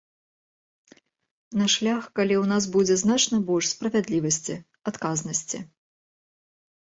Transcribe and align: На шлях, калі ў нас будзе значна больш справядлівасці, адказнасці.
На 1.59 1.65
шлях, 1.73 2.03
калі 2.19 2.35
ў 2.41 2.45
нас 2.53 2.63
будзе 2.77 2.95
значна 3.03 3.37
больш 3.51 3.69
справядлівасці, 3.75 4.55
адказнасці. 4.93 5.59